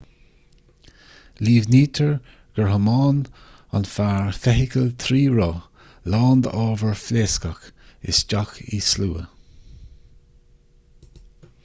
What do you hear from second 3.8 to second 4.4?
fear